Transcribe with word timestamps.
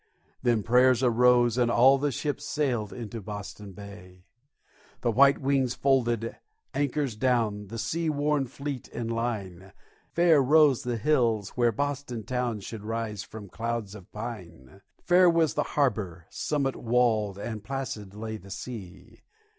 Then 0.41 0.63
prayer 0.63 0.95
arose, 1.03 1.59
and 1.59 1.69
all 1.69 1.99
the 1.99 2.11
ships 2.11 2.43
Sailed 2.43 2.91
into 2.91 3.21
Boston 3.21 3.71
Bay. 3.73 4.25
The 5.01 5.11
white 5.11 5.37
wings 5.37 5.75
folded, 5.75 6.37
anchors 6.73 7.15
down, 7.15 7.67
The 7.67 7.77
sea 7.77 8.09
worn 8.09 8.47
fleet 8.47 8.87
in 8.87 9.07
line, 9.09 9.73
Fair 10.11 10.41
rose 10.41 10.81
the 10.81 10.97
hills 10.97 11.49
where 11.49 11.71
Boston 11.71 12.23
town 12.23 12.61
Should 12.61 12.83
rise 12.83 13.21
from 13.21 13.47
clouds 13.47 13.93
of 13.93 14.11
pine; 14.11 14.81
Fair 15.03 15.29
was 15.29 15.53
the 15.53 15.61
harbor, 15.77 16.25
summit 16.31 16.75
walled, 16.75 17.37
And 17.37 17.63
placid 17.63 18.15
lay 18.15 18.37
the 18.37 18.49
sea. 18.49 19.21